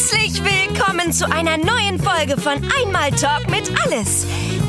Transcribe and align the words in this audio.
Herzlich 0.00 0.42
willkommen 0.42 1.12
zu 1.12 1.30
einer 1.30 1.58
neuen 1.58 2.02
Folge 2.02 2.40
von 2.40 2.66
Einmal 2.80 3.10
Talk 3.10 3.50
mit 3.50 3.70
Alles, 3.84 4.24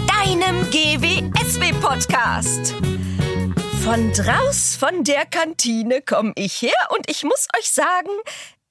deinem 0.06 0.70
GWSW-Podcast. 0.72 2.76
Von 3.82 4.12
draus 4.12 4.76
von 4.76 5.06
der 5.06 5.26
Kantine 5.26 6.02
komme 6.02 6.34
ich 6.36 6.62
her 6.62 6.76
und 6.90 7.10
ich 7.10 7.24
muss 7.24 7.48
euch 7.58 7.70
sagen, 7.70 8.10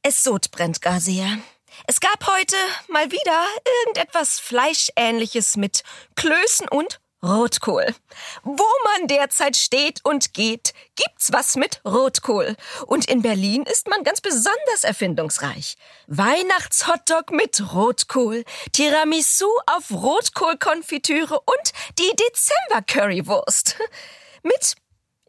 es 0.02 0.22
sodbrennt 0.22 0.82
gar 0.82 1.00
sehr. 1.00 1.38
Es 1.86 1.98
gab 1.98 2.26
heute 2.26 2.56
mal 2.88 3.10
wieder 3.10 3.46
irgendetwas 3.86 4.38
Fleischähnliches 4.38 5.56
mit 5.56 5.82
Klößen 6.16 6.68
und 6.68 7.00
Rotkohl. 7.22 7.94
Wo 8.42 8.64
man 8.84 9.06
derzeit 9.08 9.56
steht 9.56 10.00
und 10.04 10.32
geht, 10.32 10.72
gibt's 10.96 11.32
was 11.32 11.56
mit 11.56 11.80
Rotkohl. 11.84 12.56
Und 12.86 13.10
in 13.10 13.22
Berlin 13.22 13.64
ist 13.64 13.88
man 13.88 14.04
ganz 14.04 14.20
besonders 14.20 14.84
erfindungsreich. 14.84 15.76
Weihnachtshotdog 16.06 17.30
mit 17.32 17.72
Rotkohl, 17.74 18.44
Tiramisu 18.72 19.48
auf 19.66 19.90
Rotkohlkonfitüre 19.90 21.38
und 21.38 21.72
die 21.98 22.16
Dezember-Currywurst. 22.16 23.76
Mit 24.42 24.76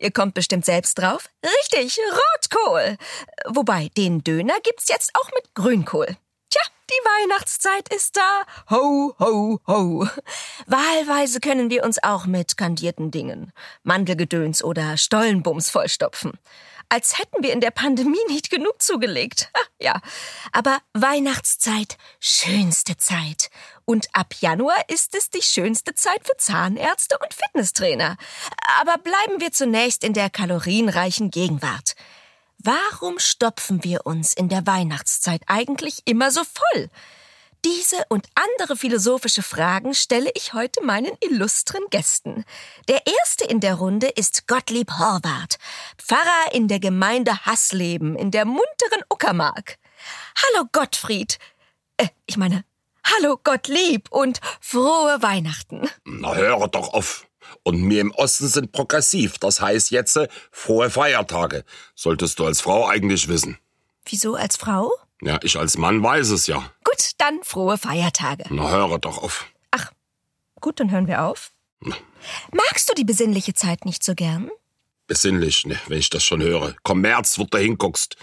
Ihr 0.02 0.10
kommt 0.12 0.34
bestimmt 0.34 0.66
selbst 0.66 0.98
drauf. 0.98 1.30
Richtig, 1.46 2.00
Rotkohl. 2.00 2.98
Wobei, 3.50 3.92
den 3.96 4.24
Döner 4.24 4.56
gibt's 4.64 4.88
jetzt 4.88 5.12
auch 5.14 5.30
mit 5.36 5.54
Grünkohl. 5.54 6.18
Tja, 6.52 6.62
die 6.90 6.94
Weihnachtszeit 6.94 7.88
ist 7.94 8.18
da. 8.18 8.44
Ho, 8.70 9.16
ho, 9.20 9.60
ho. 9.68 10.06
Wahlweise 10.68 11.40
können 11.40 11.70
wir 11.70 11.86
uns 11.86 12.04
auch 12.04 12.26
mit 12.26 12.58
kandierten 12.58 13.10
Dingen, 13.10 13.54
Mandelgedöns 13.84 14.62
oder 14.62 14.98
Stollenbums 14.98 15.70
vollstopfen. 15.70 16.34
Als 16.90 17.18
hätten 17.18 17.42
wir 17.42 17.54
in 17.54 17.62
der 17.62 17.72
Pandemie 17.72 18.20
nicht 18.28 18.50
genug 18.50 18.82
zugelegt. 18.82 19.50
Ja, 19.80 20.00
aber 20.52 20.78
Weihnachtszeit, 20.94 21.98
schönste 22.20 22.96
Zeit. 22.96 23.50
Und 23.86 24.10
ab 24.14 24.36
Januar 24.40 24.78
ist 24.90 25.16
es 25.16 25.32
die 25.32 25.42
schönste 25.42 25.96
Zeit 25.96 26.20
für 26.24 26.38
Zahnärzte 26.38 27.18
und 27.18 27.34
Fitnesstrainer. 27.34 28.18
Aber 28.80 28.98
bleiben 28.98 29.40
wir 29.42 29.52
zunächst 29.52 30.04
in 30.04 30.14
der 30.14 30.30
kalorienreichen 30.30 31.32
Gegenwart. 31.32 31.96
Warum 32.64 33.18
stopfen 33.18 33.84
wir 33.84 34.06
uns 34.06 34.36
in 34.36 34.48
der 34.48 34.68
Weihnachtszeit 34.68 35.42
eigentlich 35.48 36.04
immer 36.06 36.30
so 36.30 36.42
voll? 36.44 36.90
Diese 37.66 38.06
und 38.10 38.28
andere 38.36 38.76
philosophische 38.76 39.42
Fragen 39.42 39.96
stelle 39.96 40.30
ich 40.36 40.54
heute 40.54 40.84
meinen 40.84 41.12
illustren 41.22 41.82
Gästen. 41.90 42.46
Der 42.88 43.02
erste 43.08 43.46
in 43.46 43.62
der 43.62 43.76
Runde 43.76 44.10
ist 44.10 44.48
Gottlieb 44.48 44.92
Horvath, 44.92 45.58
Pfarrer 45.98 46.54
in 46.54 46.68
der 46.68 46.80
Gemeinde 46.80 47.46
Hassleben 47.46 48.16
in 48.16 48.30
der 48.30 48.46
munteren 48.46 49.02
Uckermark. 49.10 49.78
Hallo 50.36 50.68
Gottfried. 50.72 51.40
Äh, 51.98 52.10
ich 52.28 52.38
meine, 52.38 52.64
hallo 53.04 53.40
Gottlieb 53.44 54.12
und 54.12 54.40
frohe 54.60 55.24
Weihnachten. 55.24 55.90
Na, 56.04 56.36
höre 56.36 56.68
doch 56.68 56.94
auf. 56.94 57.26
Und 57.64 57.88
wir 57.90 58.02
im 58.02 58.12
Osten 58.12 58.48
sind 58.48 58.72
progressiv. 58.72 59.38
Das 59.38 59.62
heißt 59.62 59.92
jetzt 59.92 60.18
äh, 60.18 60.28
frohe 60.52 60.90
Feiertage. 60.90 61.64
Solltest 61.96 62.40
du 62.40 62.46
als 62.46 62.62
Frau 62.62 62.88
eigentlich 62.88 63.28
wissen. 63.28 63.58
Wieso 64.06 64.36
als 64.36 64.58
Frau? 64.58 64.92
Ja, 65.22 65.40
ich 65.44 65.58
als 65.58 65.78
Mann 65.78 66.02
weiß 66.02 66.30
es 66.30 66.48
ja. 66.48 66.72
Gut, 66.84 67.12
dann 67.20 67.40
frohe 67.44 67.78
Feiertage. 67.78 68.46
Na, 68.50 68.70
höre 68.72 68.98
doch 68.98 69.22
auf. 69.22 69.46
Ach, 69.70 69.92
gut, 70.60 70.80
dann 70.80 70.90
hören 70.90 71.08
wir 71.08 71.24
auf. 71.24 71.52
Magst 72.52 72.90
du 72.90 72.94
die 72.94 73.04
besinnliche 73.04 73.54
Zeit 73.54 73.86
nicht 73.86 74.04
so 74.04 74.16
gern? 74.16 74.50
Besinnlich, 75.08 75.66
ne, 75.66 75.80
wenn 75.88 76.00
ich 76.00 76.10
das 76.10 76.24
schon 76.24 76.42
höre. 76.42 76.76
Komm, 76.84 77.02
März, 77.02 77.38
wo 77.38 77.44
du 77.44 77.58
hinguckst. 77.58 78.16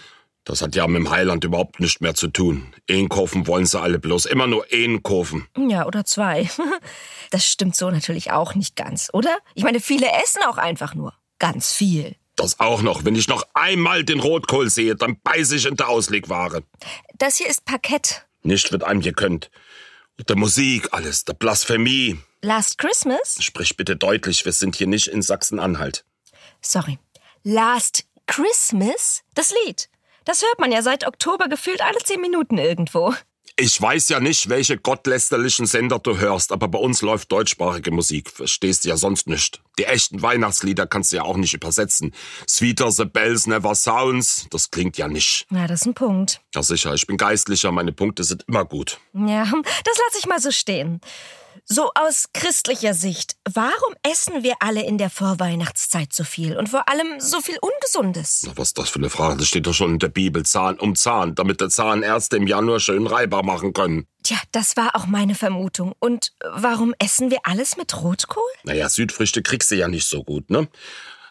Das 0.48 0.62
hat 0.62 0.74
ja 0.74 0.86
mit 0.86 0.96
dem 0.96 1.10
Heiland 1.10 1.44
überhaupt 1.44 1.78
nichts 1.78 2.00
mehr 2.00 2.14
zu 2.14 2.28
tun. 2.28 2.72
Kaufen 3.10 3.46
wollen 3.46 3.66
sie 3.66 3.78
alle 3.78 3.98
bloß. 3.98 4.24
Immer 4.24 4.46
nur 4.46 4.64
kaufen. 5.02 5.46
Ja, 5.56 5.86
oder 5.86 6.04
zwei. 6.04 6.48
Das 7.30 7.44
stimmt 7.44 7.76
so 7.76 7.90
natürlich 7.90 8.30
auch 8.30 8.54
nicht 8.54 8.74
ganz, 8.74 9.10
oder? 9.12 9.36
Ich 9.54 9.62
meine, 9.62 9.80
viele 9.80 10.06
essen 10.24 10.40
auch 10.48 10.56
einfach 10.56 10.94
nur. 10.94 11.12
Ganz 11.38 11.74
viel. 11.74 12.16
Das 12.36 12.58
auch 12.58 12.80
noch. 12.80 13.04
Wenn 13.04 13.16
ich 13.16 13.28
noch 13.28 13.46
einmal 13.52 14.02
den 14.02 14.18
Rotkohl 14.18 14.70
sehe, 14.70 14.96
dann 14.96 15.20
beiß 15.20 15.52
ich 15.52 15.66
in 15.66 15.76
der 15.76 15.90
Auslegware. 15.90 16.62
Das 17.18 17.36
hier 17.36 17.48
ist 17.48 17.66
Parkett. 17.66 18.24
Nicht 18.42 18.72
wird 18.72 18.82
einem 18.82 19.02
gekönnt. 19.02 19.50
Und 20.16 20.30
der 20.30 20.36
Musik, 20.36 20.88
alles, 20.92 21.26
der 21.26 21.34
Blasphemie. 21.34 22.18
Last 22.40 22.78
Christmas? 22.78 23.36
Sprich 23.44 23.76
bitte 23.76 23.94
deutlich, 23.94 24.46
wir 24.46 24.52
sind 24.52 24.74
hier 24.76 24.86
nicht 24.86 25.08
in 25.08 25.20
Sachsen-Anhalt. 25.20 26.06
Sorry. 26.62 26.98
Last 27.42 28.06
Christmas? 28.26 29.22
Das 29.34 29.52
Lied. 29.66 29.90
Das 30.28 30.42
hört 30.42 30.58
man 30.58 30.70
ja 30.70 30.82
seit 30.82 31.06
Oktober 31.06 31.48
gefühlt 31.48 31.80
alle 31.80 31.96
zehn 32.04 32.20
Minuten 32.20 32.58
irgendwo. 32.58 33.14
Ich 33.56 33.80
weiß 33.80 34.10
ja 34.10 34.20
nicht, 34.20 34.50
welche 34.50 34.76
gottlästerlichen 34.76 35.64
Sender 35.64 35.98
du 35.98 36.18
hörst, 36.18 36.52
aber 36.52 36.68
bei 36.68 36.78
uns 36.78 37.00
läuft 37.00 37.32
deutschsprachige 37.32 37.90
Musik. 37.90 38.30
Verstehst 38.30 38.84
du 38.84 38.90
ja 38.90 38.98
sonst 38.98 39.26
nicht. 39.26 39.62
Die 39.78 39.86
echten 39.86 40.20
Weihnachtslieder 40.20 40.86
kannst 40.86 41.12
du 41.12 41.16
ja 41.16 41.22
auch 41.22 41.38
nicht 41.38 41.54
übersetzen. 41.54 42.14
Sweeter 42.46 42.90
the 42.90 43.06
Bells 43.06 43.46
Never 43.46 43.74
Sounds, 43.74 44.46
das 44.50 44.70
klingt 44.70 44.98
ja 44.98 45.08
nicht. 45.08 45.46
Ja, 45.50 45.66
das 45.66 45.80
ist 45.80 45.86
ein 45.86 45.94
Punkt. 45.94 46.42
Ja 46.54 46.62
sicher, 46.62 46.92
ich 46.92 47.06
bin 47.06 47.16
Geistlicher, 47.16 47.72
meine 47.72 47.92
Punkte 47.92 48.22
sind 48.22 48.44
immer 48.48 48.66
gut. 48.66 48.98
Ja, 49.14 49.44
das 49.84 49.98
lasse 49.98 50.18
ich 50.18 50.26
mal 50.26 50.40
so 50.40 50.50
stehen. 50.50 51.00
So 51.70 51.90
aus 51.94 52.30
christlicher 52.32 52.94
Sicht, 52.94 53.36
warum 53.44 53.94
essen 54.02 54.42
wir 54.42 54.54
alle 54.60 54.82
in 54.82 54.96
der 54.96 55.10
Vorweihnachtszeit 55.10 56.14
so 56.14 56.24
viel 56.24 56.56
und 56.56 56.70
vor 56.70 56.88
allem 56.88 57.20
so 57.20 57.42
viel 57.42 57.58
Ungesundes? 57.60 58.44
Na, 58.46 58.52
was 58.56 58.68
ist 58.68 58.78
das 58.78 58.88
für 58.88 58.98
eine 59.00 59.10
Frage? 59.10 59.36
Das 59.36 59.48
steht 59.48 59.66
doch 59.66 59.74
schon 59.74 59.90
in 59.92 59.98
der 59.98 60.08
Bibel, 60.08 60.46
Zahn 60.46 60.78
um 60.78 60.96
Zahn, 60.96 61.34
damit 61.34 61.60
der 61.60 61.68
Zahnärzte 61.68 62.38
im 62.38 62.46
Januar 62.46 62.80
schön 62.80 63.06
reibbar 63.06 63.42
machen 63.42 63.74
können. 63.74 64.06
Tja, 64.22 64.38
das 64.52 64.78
war 64.78 64.96
auch 64.96 65.04
meine 65.04 65.34
Vermutung. 65.34 65.92
Und 65.98 66.32
warum 66.42 66.94
essen 66.98 67.30
wir 67.30 67.40
alles 67.42 67.76
mit 67.76 67.94
Rotkohl? 68.00 68.50
Naja, 68.62 68.88
Südfrüchte 68.88 69.42
kriegst 69.42 69.70
du 69.70 69.74
ja 69.74 69.88
nicht 69.88 70.08
so 70.08 70.24
gut, 70.24 70.48
ne? 70.48 70.68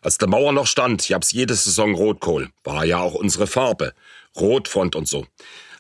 Als 0.04 0.20
der 0.20 0.30
Mauer 0.30 0.52
noch 0.52 0.68
stand, 0.68 1.08
gab's 1.08 1.32
jede 1.32 1.56
Saison 1.56 1.96
Rotkohl. 1.96 2.52
War 2.64 2.86
ja 2.86 3.00
auch 3.00 3.16
unsere 3.16 3.48
Farbe. 3.48 3.96
Rotfront 4.36 4.96
und 4.96 5.08
so. 5.08 5.26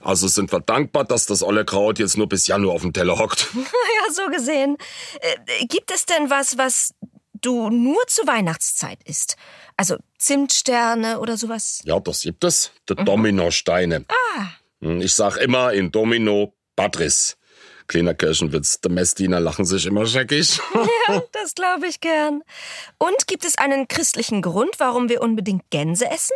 Also 0.01 0.27
sind 0.27 0.51
wir 0.51 0.59
dankbar, 0.59 1.03
dass 1.05 1.25
das 1.25 1.41
olle 1.43 1.65
Kraut 1.65 1.99
jetzt 1.99 2.17
nur 2.17 2.27
bis 2.29 2.47
Januar 2.47 2.75
auf 2.75 2.81
dem 2.81 2.93
Teller 2.93 3.17
hockt. 3.17 3.47
ja, 3.55 4.13
so 4.13 4.27
gesehen. 4.29 4.77
Äh, 5.21 5.65
gibt 5.65 5.91
es 5.91 6.05
denn 6.05 6.29
was, 6.29 6.57
was 6.57 6.93
du 7.33 7.69
nur 7.69 7.99
zur 8.07 8.27
Weihnachtszeit 8.27 8.99
isst? 9.05 9.35
Also 9.75 9.97
Zimtsterne 10.17 11.19
oder 11.19 11.37
sowas? 11.37 11.81
Ja, 11.83 11.99
das 11.99 12.21
gibt 12.21 12.43
es. 12.43 12.71
Die 12.89 12.95
Dominosteine. 12.95 14.05
Ah, 14.07 14.45
Hm, 14.81 15.01
Ich 15.01 15.13
sag 15.13 15.37
immer 15.37 15.73
in 15.73 15.91
Domino 15.91 16.53
Patris. 16.75 17.37
Kleiner 17.87 18.13
Kirchenwitz. 18.13 18.81
Die 18.81 18.89
Messdiener 18.89 19.39
lachen 19.39 19.65
sich 19.65 19.85
immer 19.85 20.05
scheckig. 20.05 20.59
ja, 21.07 21.23
das 21.31 21.55
glaube 21.55 21.87
ich 21.87 22.01
gern. 22.01 22.43
Und 22.97 23.27
gibt 23.27 23.45
es 23.45 23.57
einen 23.57 23.87
christlichen 23.87 24.41
Grund, 24.41 24.71
warum 24.79 25.09
wir 25.09 25.21
unbedingt 25.21 25.69
Gänse 25.69 26.05
essen? 26.11 26.35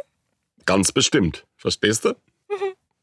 Ganz 0.66 0.92
bestimmt. 0.92 1.46
Verstehst 1.58 2.06
du? 2.06 2.14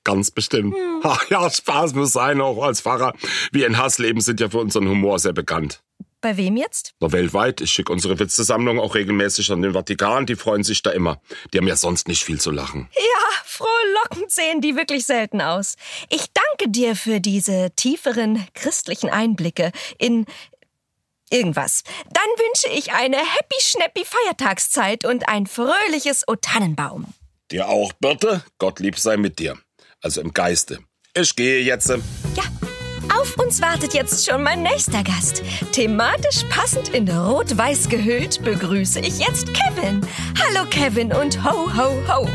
Ganz 0.09 0.31
bestimmt. 0.31 0.75
Ach 1.03 1.29
ja, 1.29 1.51
Spaß 1.51 1.93
muss 1.93 2.13
sein, 2.13 2.41
auch 2.41 2.63
als 2.63 2.81
Pfarrer. 2.81 3.13
Wir 3.53 3.67
in 3.67 3.77
Hassleben 3.77 4.23
sind 4.23 4.41
ja 4.41 4.49
für 4.49 4.57
unseren 4.57 4.89
Humor 4.89 5.19
sehr 5.19 5.35
bekannt. 5.35 5.83
Bei 6.23 6.39
wem 6.39 6.57
jetzt? 6.57 6.95
Na, 6.99 7.13
weltweit. 7.13 7.61
Ich 7.61 7.73
schicke 7.73 7.93
unsere 7.93 8.19
Witzesammlung 8.19 8.81
auch 8.81 8.95
regelmäßig 8.95 9.53
an 9.53 9.61
den 9.61 9.75
Vatikan. 9.75 10.25
Die 10.25 10.37
freuen 10.37 10.63
sich 10.63 10.81
da 10.81 10.93
immer. 10.93 11.21
Die 11.53 11.59
haben 11.59 11.69
ja 11.69 11.77
sonst 11.77 12.09
nicht 12.09 12.25
viel 12.25 12.41
zu 12.41 12.51
lachen. 12.51 12.89
Ja, 12.97 13.43
frohe 13.45 13.69
Locken 14.03 14.25
sehen 14.31 14.63
die 14.63 14.77
wirklich 14.77 15.05
selten 15.05 15.43
aus. 15.43 15.75
Ich 16.09 16.25
danke 16.33 16.73
dir 16.73 16.97
für 16.97 17.21
diese 17.21 17.71
tieferen 17.77 18.47
christlichen 18.55 19.11
Einblicke 19.11 19.73
in 19.99 20.25
irgendwas. 21.29 21.83
Dann 22.15 22.31
wünsche 22.39 22.79
ich 22.79 22.95
eine 22.95 23.19
happy 23.19 23.61
schnappi 23.61 24.07
Feiertagszeit 24.07 25.05
und 25.05 25.29
ein 25.29 25.47
fröhliches 25.47 26.27
O 26.27 26.35
Tannenbaum. 26.35 27.13
Dir 27.51 27.69
auch, 27.69 27.93
Birte. 27.93 28.43
Gottlieb 28.57 28.99
sei 28.99 29.19
mit 29.19 29.39
dir. 29.39 29.59
Also 30.03 30.21
im 30.21 30.33
Geiste. 30.33 30.79
Ich 31.15 31.35
gehe 31.35 31.61
jetzt. 31.63 31.89
Ja, 31.89 32.45
auf 33.17 33.37
uns 33.39 33.61
wartet 33.61 33.95
jetzt 33.95 34.29
schon 34.29 34.43
mein 34.43 34.63
nächster 34.63 35.03
Gast. 35.03 35.43
Thematisch 35.73 36.45
passend 36.51 36.91
in 36.91 37.09
rot-weiß 37.09 37.89
gehüllt 37.89 38.43
begrüße 38.45 39.01
ich 39.01 39.19
jetzt 39.19 39.49
Kevin. 39.53 40.07
Hallo 40.39 40.69
Kevin 40.71 41.13
und 41.13 41.43
ho 41.45 41.75
ho 41.75 42.03
ho. 42.09 42.29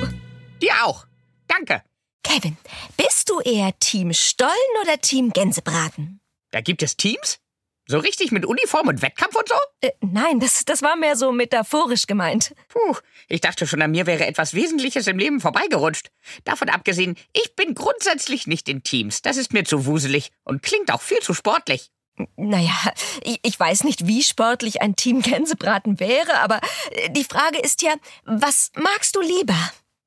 Dir 0.62 0.74
auch. 0.83 1.06
Danke. 1.48 1.81
Kevin, 2.24 2.57
bist 2.98 3.30
du 3.30 3.39
eher 3.42 3.77
Team 3.80 4.13
Stollen 4.13 4.51
oder 4.81 5.00
Team 5.00 5.31
Gänsebraten? 5.31 6.19
Da 6.51 6.62
gibt 6.62 6.83
es 6.83 6.98
Teams? 6.98 7.39
So 7.85 7.97
richtig 7.97 8.31
mit 8.31 8.45
Uniform 8.45 8.88
und 8.88 9.01
Wettkampf 9.01 9.35
und 9.35 9.50
so? 9.50 9.56
Äh, 9.81 9.91
nein, 10.00 10.39
das, 10.39 10.63
das 10.63 10.81
war 10.81 10.95
mehr 10.95 11.18
so 11.18 11.31
metaphorisch 11.31 12.07
gemeint. 12.07 12.56
Puh, 12.69 12.95
ich 13.27 13.41
dachte 13.41 13.68
schon, 13.68 13.81
an 13.81 13.91
mir 13.91 14.06
wäre 14.06 14.25
etwas 14.25 14.53
Wesentliches 14.53 15.07
im 15.07 15.18
Leben 15.18 15.41
vorbeigerutscht. 15.41 16.09
Davon 16.45 16.69
abgesehen, 16.69 17.18
ich 17.33 17.56
bin 17.56 17.75
grundsätzlich 17.75 18.47
nicht 18.47 18.69
in 18.69 18.83
Teams. 18.83 19.21
Das 19.21 19.35
ist 19.35 19.51
mir 19.51 19.65
zu 19.65 19.85
wuselig 19.85 20.31
und 20.44 20.63
klingt 20.63 20.94
auch 20.94 21.01
viel 21.01 21.19
zu 21.19 21.33
sportlich. 21.33 21.91
Naja, 22.38 22.75
ich, 23.24 23.39
ich 23.44 23.59
weiß 23.59 23.83
nicht, 23.83 24.07
wie 24.07 24.24
sportlich 24.24 24.81
ein 24.81 24.95
Team 24.95 25.21
Gänsebraten 25.21 26.00
wäre, 26.00 26.39
aber 26.39 26.62
äh, 26.91 27.09
die 27.09 27.24
Frage 27.24 27.59
ist 27.59 27.81
ja, 27.81 27.94
was 28.24 28.71
magst 28.75 29.15
du 29.15 29.21
lieber? 29.21 29.57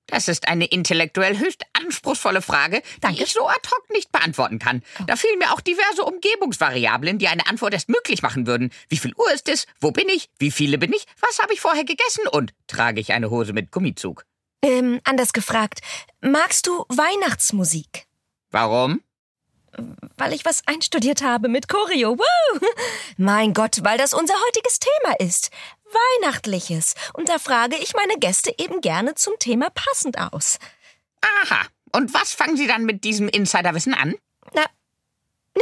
Das 0.06 0.28
ist 0.28 0.48
eine 0.48 0.66
intellektuell 0.66 1.38
höchst 1.38 1.64
anspruchsvolle 1.72 2.42
Frage, 2.42 2.82
die 3.02 3.22
ich 3.22 3.32
so 3.32 3.48
ad 3.48 3.68
hoc 3.68 3.90
nicht 3.90 4.12
beantworten 4.12 4.58
kann. 4.58 4.82
Da 5.06 5.16
fehlen 5.16 5.38
mir 5.38 5.52
auch 5.52 5.60
diverse 5.60 6.04
Umgebungsvariablen, 6.04 7.18
die 7.18 7.28
eine 7.28 7.46
Antwort 7.46 7.74
erst 7.74 7.88
möglich 7.88 8.22
machen 8.22 8.46
würden. 8.46 8.70
Wie 8.88 8.98
viel 8.98 9.14
Uhr 9.16 9.32
ist 9.32 9.48
es? 9.48 9.66
Wo 9.80 9.90
bin 9.90 10.08
ich? 10.08 10.28
Wie 10.38 10.50
viele 10.50 10.78
bin 10.78 10.92
ich? 10.92 11.06
Was 11.20 11.40
habe 11.40 11.52
ich 11.52 11.60
vorher 11.60 11.84
gegessen? 11.84 12.26
Und 12.30 12.52
trage 12.66 13.00
ich 13.00 13.12
eine 13.12 13.30
Hose 13.30 13.52
mit 13.52 13.70
Gummizug? 13.72 14.24
Ähm, 14.62 15.00
anders 15.04 15.32
gefragt. 15.32 15.80
Magst 16.20 16.66
du 16.66 16.84
Weihnachtsmusik? 16.88 18.06
Warum? 18.50 19.02
Weil 20.16 20.32
ich 20.32 20.44
was 20.44 20.62
einstudiert 20.66 21.22
habe 21.22 21.48
mit 21.48 21.68
Choreo. 21.68 22.18
Woo! 22.18 22.60
Mein 23.16 23.52
Gott, 23.54 23.78
weil 23.82 23.98
das 23.98 24.14
unser 24.14 24.34
heutiges 24.46 24.78
Thema 24.78 25.14
ist. 25.18 25.50
Weihnachtliches. 26.22 26.94
Und 27.12 27.28
da 27.28 27.38
frage 27.38 27.76
ich 27.76 27.94
meine 27.94 28.18
Gäste 28.18 28.54
eben 28.58 28.80
gerne 28.80 29.14
zum 29.14 29.34
Thema 29.38 29.70
passend 29.70 30.18
aus. 30.18 30.58
Aha. 31.42 31.66
Und 31.92 32.12
was 32.14 32.32
fangen 32.32 32.56
Sie 32.56 32.66
dann 32.66 32.84
mit 32.84 33.04
diesem 33.04 33.28
Insiderwissen 33.28 33.94
an? 33.94 34.14
Na, 34.52 34.64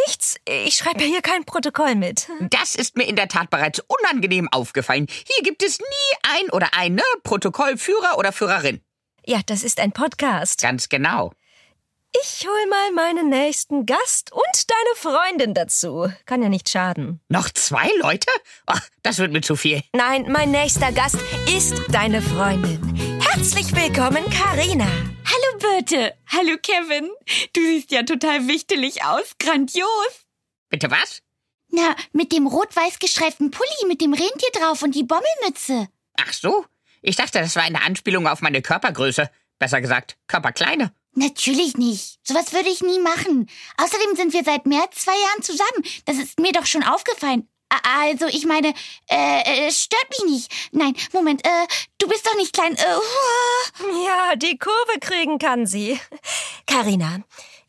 nichts. 0.07 0.37
Ich 0.47 0.75
schreibe 0.75 1.03
ja 1.03 1.07
hier 1.07 1.23
kein 1.23 1.45
Protokoll 1.45 1.95
mit. 1.95 2.29
Das 2.51 2.75
ist 2.75 2.97
mir 2.97 3.07
in 3.07 3.17
der 3.17 3.29
Tat 3.29 3.51
bereits 3.51 3.81
unangenehm 3.87 4.49
aufgefallen. 4.51 5.07
Hier 5.09 5.43
gibt 5.43 5.63
es 5.63 5.79
nie 5.79 6.19
ein 6.37 6.51
oder 6.51 6.75
eine 6.75 7.03
Protokollführer 7.23 8.19
oder 8.19 8.33
Führerin. 8.33 8.81
Ja, 9.27 9.41
das 9.47 9.63
ist 9.63 9.81
ein 9.81 9.93
Podcast. 9.93 10.63
Ganz 10.63 10.89
genau. 10.89 11.33
Ich 12.23 12.47
hol 12.47 12.67
mal 12.69 12.93
meinen 12.93 13.29
nächsten 13.29 13.87
Gast 13.87 14.33
und 14.33 14.71
deine 14.71 14.95
Freundin 15.17 15.53
dazu. 15.53 16.13
Kann 16.27 16.43
ja 16.43 16.49
nicht 16.49 16.69
schaden. 16.69 17.21
Noch 17.29 17.51
zwei 17.51 17.89
Leute? 18.01 18.31
Ach, 18.67 18.81
das 19.03 19.19
wird 19.19 19.33
mir 19.33 19.41
zu 19.41 19.57
viel. 19.57 19.83
Nein, 19.93 20.31
mein 20.31 20.53
nächster 20.53 20.93
Gast 20.93 21.19
ist 21.49 21.75
deine 21.89 22.23
Freundin. 22.23 22.81
Herzlich 23.21 23.75
willkommen, 23.75 24.25
Karina. 24.31 24.87
Hallo 24.87 25.59
Birte. 25.59 26.15
Hallo 26.29 26.57
Kevin. 26.63 27.11
Du 27.53 27.61
siehst 27.61 27.91
ja 27.91 28.05
total 28.05 28.47
wichtig 28.47 29.05
aus. 29.05 29.33
Grandios. 29.41 30.27
Bitte 30.69 30.91
was? 30.93 31.21
Na, 31.71 31.97
mit 32.13 32.31
dem 32.31 32.47
rot-weiß 32.47 33.01
gestreiften 33.01 33.51
Pulli 33.51 33.89
mit 33.89 34.01
dem 34.01 34.13
Rentier 34.13 34.51
drauf 34.53 34.83
und 34.83 34.95
die 34.95 35.03
Bommelmütze. 35.03 35.89
Ach 36.21 36.33
so. 36.33 36.65
Ich 37.03 37.17
dachte, 37.17 37.41
das 37.41 37.57
war 37.57 37.65
eine 37.65 37.83
Anspielung 37.83 38.29
auf 38.29 38.41
meine 38.41 38.63
Körpergröße. 38.63 39.29
Besser 39.59 39.81
gesagt, 39.81 40.17
Körperkleine. 40.29 40.93
Natürlich 41.15 41.77
nicht. 41.77 42.19
Sowas 42.25 42.53
würde 42.53 42.69
ich 42.69 42.81
nie 42.81 42.99
machen. 42.99 43.49
Außerdem 43.77 44.17
sind 44.17 44.33
wir 44.33 44.45
seit 44.45 44.67
mehr 44.67 44.83
als 44.83 44.97
zwei 44.97 45.13
Jahren 45.13 45.43
zusammen. 45.43 45.85
Das 46.07 46.17
ist 46.17 46.41
mir 46.41 46.53
doch 46.53 46.67
schon 46.67 46.83
aufgefallen. 46.83 47.49
Also, 47.83 48.27
ich 48.27 48.47
meine, 48.47 48.73
äh, 49.11 49.67
äh, 49.67 49.71
stört 49.71 50.07
mich 50.11 50.31
nicht. 50.31 50.53
Nein, 50.73 50.95
Moment, 51.13 51.45
äh, 51.45 51.67
du 51.99 52.07
bist 52.09 52.27
doch 52.27 52.37
nicht 52.37 52.53
klein. 52.53 52.77
Äh. 52.77 52.85
Ja, 54.07 54.37
die 54.37 54.59
Kurve 54.59 55.01
kriegen 55.01 55.39
kann 55.39 55.67
sie. 55.67 55.99
Karina, 56.67 57.23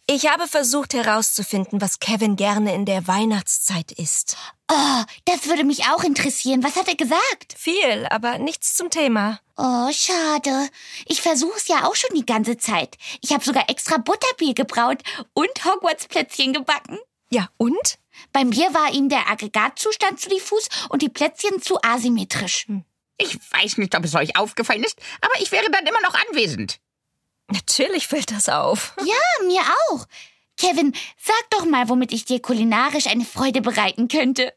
ich 0.07 0.30
habe 0.30 0.48
versucht 0.48 0.94
herauszufinden, 0.94 1.81
was 1.81 2.00
Kevin 2.00 2.36
gerne 2.36 2.75
in 2.75 2.86
der 2.86 3.07
Weihnachtszeit 3.07 3.92
isst. 3.92 4.38
oh, 4.72 5.04
das 5.25 5.48
würde 5.48 5.63
mich 5.63 5.86
auch 5.86 6.04
interessieren. 6.04 6.63
Was 6.63 6.75
hat 6.75 6.88
er 6.88 6.96
gesagt? 6.96 7.56
Viel, 7.57 8.06
aber 8.10 8.38
nichts 8.38 8.75
zum 8.75 8.90
Thema. 8.90 9.40
Oh, 9.57 9.90
schade. 9.92 10.69
Ich 11.06 11.22
versuch's 11.22 11.68
ja 11.68 11.88
auch 11.88 11.96
schon 11.96 12.16
die 12.16 12.25
ganze 12.25 12.57
Zeit. 12.57 12.98
Ich 13.22 13.31
habe 13.31 13.44
sogar 13.44 13.69
extra 13.69 13.98
Butterbier 13.98 14.54
gebraut 14.54 15.02
und 15.34 15.66
Hogwarts-Plätzchen 15.66 16.54
gebacken. 16.54 17.00
Ja, 17.31 17.50
und? 17.57 17.98
Beim 18.31 18.52
Bier 18.52 18.74
war 18.74 18.94
ihm 18.94 19.10
der 19.10 19.30
Aggregatzustand 19.30 20.19
zu 20.19 20.30
diffus 20.30 20.69
und 20.90 21.02
die 21.02 21.10
Plätzchen 21.10 21.62
zu 21.62 21.81
asymmetrisch. 21.81 22.68
Ich 23.18 23.40
weiß 23.52 23.78
nicht, 23.78 23.96
ob 23.96 24.04
es 24.04 24.13
euch 24.13 24.38
aufgefallen 24.38 24.84
ist, 24.84 25.00
aber 25.22 25.34
ich 25.42 25.52
wäre 25.52 25.69
dann 25.72 25.86
immer 25.86 26.02
noch 26.02 26.16
anwesend. 26.30 26.80
Natürlich 27.51 28.07
fällt 28.07 28.31
das 28.31 28.50
auf. 28.50 28.95
Ja, 29.00 29.45
mir 29.47 29.62
auch. 29.89 30.06
Kevin, 30.57 30.94
sag 31.21 31.50
doch 31.51 31.65
mal, 31.65 31.89
womit 31.89 32.12
ich 32.13 32.25
dir 32.25 32.42
kulinarisch 32.42 33.07
eine 33.07 33.25
Freude 33.25 33.62
bereiten 33.62 34.07
könnte. 34.07 34.53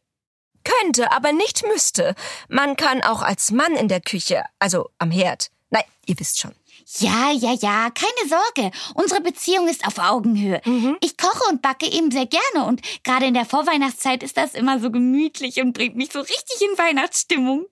Könnte, 0.65 1.13
aber 1.13 1.33
nicht 1.33 1.65
müsste. 1.67 2.15
Man 2.49 2.77
kann 2.77 3.03
auch 3.03 3.23
als 3.23 3.51
Mann 3.51 3.75
in 3.75 3.89
der 3.89 4.01
Küche, 4.01 4.45
also 4.59 4.91
am 4.99 5.11
Herd. 5.11 5.51
Nein, 5.71 5.85
ihr 6.07 6.19
wisst 6.19 6.41
schon. 6.41 6.55
Ja, 6.99 7.31
ja, 7.33 7.53
ja, 7.53 7.91
keine 7.91 8.29
Sorge. 8.29 8.71
Unsere 8.95 9.21
Beziehung 9.21 9.69
ist 9.69 9.87
auf 9.87 9.99
Augenhöhe. 9.99 10.63
Ich 11.01 11.19
koche 11.19 11.51
und 11.51 11.61
backe 11.61 11.87
eben 11.87 12.11
sehr 12.11 12.27
gerne 12.27 12.67
und 12.67 12.81
gerade 13.05 13.27
in 13.27 13.35
der 13.35 13.45
Vorweihnachtszeit 13.45 14.23
ist 14.23 14.37
das 14.39 14.55
immer 14.55 14.81
so 14.81 14.91
gemütlich 14.91 15.61
und 15.61 15.75
bringt 15.75 15.97
mich 15.97 16.11
so 16.13 16.21
richtig 16.21 16.63
in 16.63 16.79
Weihnachtsstimmung. 16.79 17.67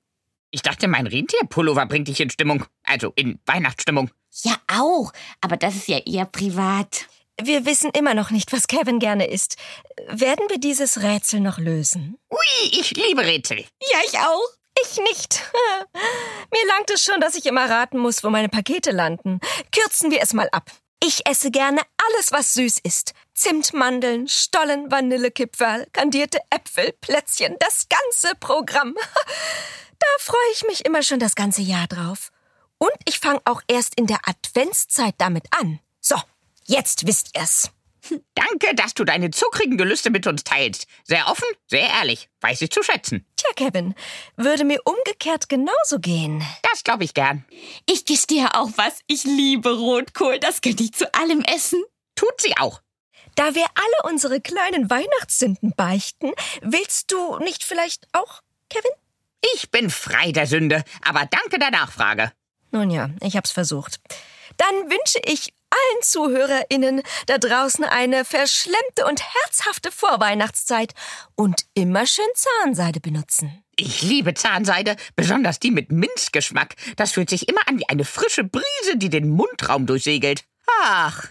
Ich 0.51 0.63
dachte, 0.63 0.87
mein 0.87 1.07
Rentierpullover 1.07 1.87
bringt 1.87 2.09
dich 2.09 2.21
in 2.21 2.31
Stimmung. 2.31 2.65
Also 2.87 3.13
in 3.17 3.39
Weihnachtsstimmung. 3.47 4.11
Ja, 4.43 4.57
auch. 4.69 5.13
Aber 5.41 5.57
das 5.57 5.75
ist 5.77 5.89
ja 5.89 5.99
eher 5.99 6.25
privat. 6.25 7.07
Wir 7.41 7.67
wissen 7.67 7.91
immer 7.91 8.15
noch 8.15 8.31
nicht, 8.31 8.53
was 8.53 8.67
Kevin 8.67 8.99
gerne 8.99 9.29
isst. 9.29 9.57
Werden 10.09 10.47
wir 10.49 10.59
dieses 10.59 11.03
Rätsel 11.03 11.41
noch 11.41 11.59
lösen? 11.59 12.19
Ui, 12.31 12.69
ich 12.71 12.93
liebe 12.93 13.23
Rätsel. 13.23 13.59
Ja, 13.59 13.99
ich 14.07 14.19
auch. 14.19 14.49
Ich 14.83 14.99
nicht. 14.99 15.43
Mir 16.53 16.67
langt 16.69 16.91
es 16.91 17.03
schon, 17.03 17.21
dass 17.21 17.35
ich 17.35 17.47
immer 17.47 17.69
raten 17.69 17.99
muss, 17.99 18.23
wo 18.25 18.31
meine 18.31 18.49
Pakete 18.49 18.91
landen. 18.91 19.41
Kürzen 19.73 20.11
wir 20.11 20.21
es 20.21 20.33
mal 20.33 20.49
ab. 20.53 20.71
Ich 21.03 21.27
esse 21.27 21.51
gerne 21.51 21.83
alles, 22.09 22.33
was 22.33 22.55
süß 22.55 22.79
ist. 22.83 23.13
Zimtmandeln, 23.35 24.29
Stollen, 24.29 24.91
Vanillekipferl, 24.91 25.87
kandierte 25.93 26.41
Äpfel, 26.51 26.93
Plätzchen, 27.01 27.57
das 27.61 27.87
ganze 27.89 28.35
Programm. 28.39 28.95
Da 29.99 30.07
freue 30.23 30.53
ich 30.53 30.63
mich 30.65 30.85
immer 30.85 31.03
schon 31.03 31.19
das 31.19 31.35
ganze 31.35 31.63
Jahr 31.63 31.87
drauf. 31.87 32.31
Und 32.79 32.93
ich 33.07 33.19
fange 33.19 33.41
auch 33.45 33.63
erst 33.69 33.99
in 33.99 34.07
der 34.07 34.21
Adventszeit 34.25 35.15
damit 35.19 35.45
an. 35.59 35.81
So, 36.01 36.17
jetzt 36.67 37.07
wisst 37.07 37.37
ihr's. 37.37 37.71
Danke, 38.35 38.75
dass 38.75 38.95
du 38.95 39.05
deine 39.05 39.31
zuckrigen 39.31 39.77
Gelüste 39.77 40.11
mit 40.11 40.27
uns 40.27 40.45
teilst. 40.45 40.87
Sehr 41.05 41.27
offen, 41.29 41.49
sehr 41.67 41.89
ehrlich. 41.89 42.29
Weiß 42.41 42.61
ich 42.61 42.71
zu 42.71 42.83
schätzen. 42.83 43.27
Tja, 43.37 43.51
Kevin, 43.57 43.95
würde 44.37 44.65
mir 44.65 44.81
umgekehrt 44.85 45.49
genauso 45.49 45.99
gehen. 45.99 46.45
Das 46.63 46.85
glaube 46.85 47.05
ich 47.05 47.15
gern. 47.15 47.45
Ich 47.87 48.05
gestehe 48.05 48.55
auch 48.55 48.71
was. 48.77 49.01
Ich 49.07 49.25
liebe 49.25 49.77
Rotkohl. 49.77 50.39
Das 50.39 50.61
könnte 50.61 50.85
ich 50.85 50.93
zu 50.93 51.13
allem 51.15 51.43
essen. 51.43 51.83
Tut 52.15 52.41
sie 52.41 52.57
auch. 52.59 52.81
Da 53.35 53.55
wir 53.55 53.67
alle 53.75 54.13
unsere 54.13 54.41
kleinen 54.41 54.89
Weihnachtssünden 54.89 55.75
beichten, 55.77 56.33
willst 56.63 57.13
du 57.13 57.39
nicht 57.39 57.65
vielleicht 57.65 58.07
auch, 58.13 58.41
Kevin? 58.71 58.93
Ich 59.55 59.71
bin 59.71 59.91
frei 59.91 60.33
der 60.33 60.47
Sünde, 60.47 60.85
aber 61.03 61.27
danke 61.27 61.59
der 61.59 61.71
Nachfrage. 61.71 62.33
Nun 62.77 62.91
ja, 62.91 63.09
ich 63.23 63.39
hab's 63.39 63.53
versucht. 63.53 64.01
Dann 64.59 64.91
wünsche 64.91 65.19
ich 65.25 65.55
allen 65.71 66.03
ZuhörerInnen 66.03 67.03
da 67.25 67.39
draußen 67.39 67.85
eine 67.85 68.27
verschlemmte 68.27 69.07
und 69.07 69.23
herzhafte 69.23 69.91
Vorweihnachtszeit 69.91 70.93
und 71.37 71.65
immer 71.73 72.07
schön 72.07 72.27
Zahnseide 72.35 73.01
benutzen. 73.01 73.65
Ich 73.77 74.03
liebe 74.03 74.35
Zahnseide, 74.35 74.97
besonders 75.17 75.59
die 75.59 75.71
mit 75.71 75.91
Minzgeschmack. 75.91 76.75
Das 76.97 77.13
fühlt 77.13 77.31
sich 77.31 77.49
immer 77.49 77.67
an 77.67 77.79
wie 77.79 77.89
eine 77.89 78.05
frische 78.05 78.45
Brise, 78.45 78.97
die 78.97 79.09
den 79.09 79.31
Mundraum 79.31 79.87
durchsegelt. 79.87 80.45
Ach, 80.83 81.29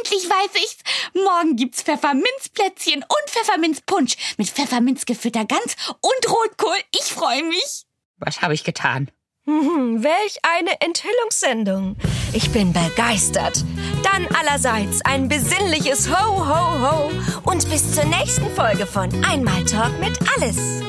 Endlich 0.00 0.28
weiß 0.28 0.50
ich's. 0.56 0.78
Morgen 1.14 1.54
gibt's 1.54 1.82
Pfefferminzplätzchen 1.82 3.04
und 3.04 3.30
Pfefferminzpunsch 3.30 4.16
mit 4.38 4.48
Pfefferminzgefütter 4.48 5.44
Gans 5.44 5.76
und 6.00 6.28
Rotkohl. 6.28 6.78
Ich 6.96 7.12
freue 7.12 7.44
mich. 7.44 7.86
was 8.18 8.42
habe 8.42 8.54
ich 8.54 8.64
getan? 8.64 9.08
Hm, 9.48 10.04
welch 10.04 10.36
eine 10.42 10.78
Enthüllungssendung. 10.82 11.96
Ich 12.34 12.50
bin 12.50 12.74
begeistert. 12.74 13.64
Dann 14.02 14.26
allerseits 14.36 15.00
ein 15.06 15.30
besinnliches 15.30 16.10
Ho, 16.10 16.46
Ho, 16.46 16.80
Ho 16.82 17.10
und 17.50 17.66
bis 17.70 17.94
zur 17.94 18.04
nächsten 18.04 18.50
Folge 18.50 18.84
von 18.84 19.08
Einmal 19.24 19.64
Talk 19.64 19.98
mit 20.00 20.18
Alles. 20.36 20.82